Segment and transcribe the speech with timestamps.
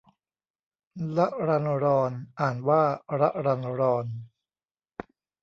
[0.99, 1.19] รร
[1.49, 1.87] รรร
[2.39, 2.83] อ่านว่า
[3.19, 4.05] ระรันรอน